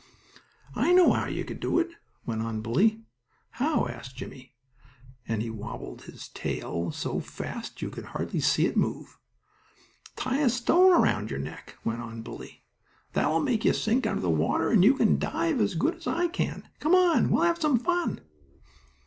"I 0.75 0.93
know 0.93 1.11
how 1.13 1.27
you 1.27 1.45
could 1.45 1.59
do 1.59 1.77
it," 1.77 1.91
went 2.25 2.41
on 2.41 2.61
Bully. 2.61 3.01
"How?" 3.61 3.85
asked 3.85 4.15
Jimmie, 4.15 4.55
and 5.27 5.43
he 5.43 5.51
wobbled 5.51 6.05
his 6.05 6.29
tail 6.29 6.91
so 6.91 7.19
fast 7.19 7.83
you 7.83 7.91
could 7.91 8.05
hardly 8.05 8.39
see 8.39 8.65
it 8.65 8.75
move. 8.75 9.19
"Tie 10.15 10.39
a 10.41 10.49
stone 10.49 10.91
around 10.93 11.29
your 11.29 11.39
neck," 11.39 11.75
went 11.83 12.01
on 12.01 12.23
Bully. 12.23 12.63
That 13.13 13.27
will 13.29 13.41
make 13.41 13.63
you 13.63 13.73
sink 13.73 14.07
under 14.07 14.27
water, 14.27 14.71
and 14.71 14.83
you 14.83 14.95
can 14.95 15.19
then 15.19 15.31
dive 15.31 15.61
as 15.61 15.75
good 15.75 15.93
as 15.93 16.07
I 16.07 16.29
can. 16.29 16.67
Come 16.79 16.95
on, 16.95 17.29
we'll 17.29 17.43
have 17.43 17.61
some 17.61 17.77
fun." 17.77 18.21